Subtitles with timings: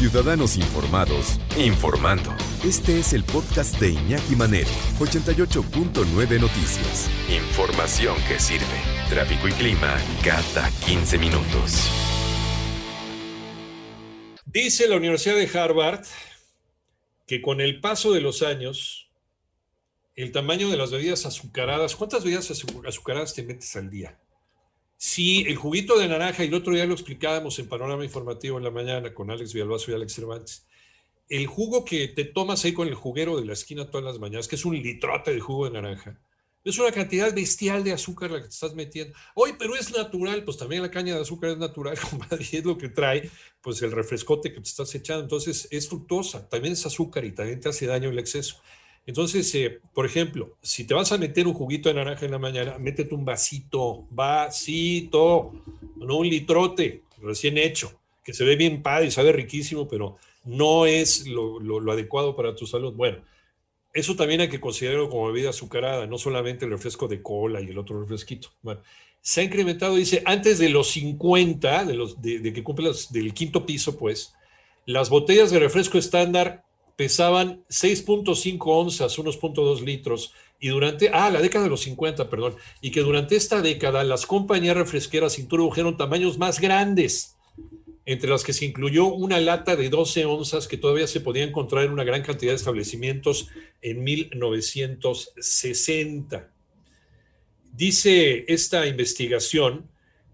[0.00, 2.34] Ciudadanos informados, informando.
[2.64, 7.10] Este es el podcast de Iñaki Manero, 88.9 Noticias.
[7.28, 8.64] Información que sirve.
[9.10, 9.94] Tráfico y clima
[10.24, 11.90] cada 15 minutos.
[14.46, 16.06] Dice la Universidad de Harvard
[17.26, 19.10] que con el paso de los años,
[20.16, 24.18] el tamaño de las bebidas azucaradas, ¿cuántas bebidas azucaradas te metes al día?
[25.02, 28.64] Si el juguito de naranja, y el otro día lo explicábamos en Panorama Informativo en
[28.64, 30.66] la mañana con Alex Villalbazo y Alex Cervantes,
[31.30, 34.46] el jugo que te tomas ahí con el juguero de la esquina todas las mañanas,
[34.46, 36.20] que es un litrote de jugo de naranja,
[36.62, 39.16] es una cantidad bestial de azúcar la que te estás metiendo.
[39.34, 42.64] Hoy, pero es natural, pues también la caña de azúcar es natural, compadre, y es
[42.66, 43.30] lo que trae,
[43.62, 45.22] pues el refrescote que te estás echando.
[45.22, 48.60] Entonces, es fructosa, también es azúcar y también te hace daño el exceso.
[49.10, 52.38] Entonces, eh, por ejemplo, si te vas a meter un juguito de naranja en la
[52.38, 55.52] mañana, métete un vasito, vasito,
[55.96, 57.90] no un litrote recién hecho,
[58.22, 62.68] que se ve bien padre y sabe riquísimo, pero no es lo, adecuado para tu
[62.68, 62.94] salud.
[62.94, 63.18] Bueno,
[63.92, 67.66] eso también hay que considerarlo como bebida azucarada, no solamente el refresco de cola y
[67.66, 68.50] el otro refresquito.
[68.62, 68.80] Bueno,
[69.20, 73.66] se ha incrementado, dice, antes de los 50, de, los, de, que cumple del quinto
[73.66, 74.34] piso, pues,
[74.86, 76.62] las botellas de refresco estándar
[77.00, 82.56] pesaban 6.5 onzas, unos 0.2 litros, y durante, ah, la década de los 50, perdón,
[82.82, 87.38] y que durante esta década las compañías refresqueras introdujeron tamaños más grandes
[88.04, 91.86] entre las que se incluyó una lata de 12 onzas que todavía se podía encontrar
[91.86, 93.48] en una gran cantidad de establecimientos
[93.80, 96.52] en 1960.
[97.72, 99.88] Dice esta investigación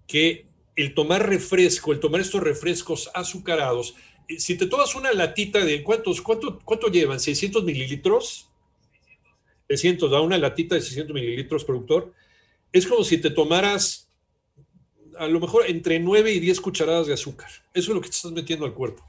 [0.09, 3.95] que el tomar refresco, el tomar estos refrescos azucarados,
[4.39, 8.49] si te tomas una latita de cuántos, cuánto, cuánto llevan, 600 mililitros,
[9.69, 12.13] 600, da una latita de 600 mililitros, productor,
[12.73, 14.09] es como si te tomaras
[15.19, 17.51] a lo mejor entre 9 y 10 cucharadas de azúcar.
[17.73, 19.03] Eso es lo que te estás metiendo al cuerpo.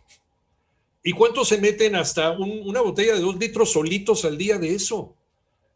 [1.04, 5.14] ¿Y cuántos se meten hasta una botella de 2 litros solitos al día de eso?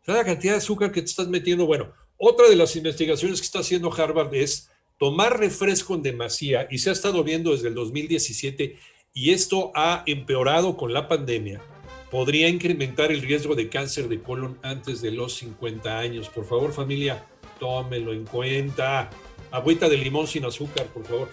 [0.05, 1.65] la cantidad de azúcar que te estás metiendo.
[1.65, 6.79] Bueno, otra de las investigaciones que está haciendo Harvard es tomar refresco en demasía y
[6.79, 8.77] se ha estado viendo desde el 2017
[9.13, 11.61] y esto ha empeorado con la pandemia.
[12.09, 16.29] Podría incrementar el riesgo de cáncer de colon antes de los 50 años.
[16.29, 17.25] Por favor, familia,
[17.59, 19.09] tómelo en cuenta.
[19.51, 21.27] Agüita de limón sin azúcar, por favor.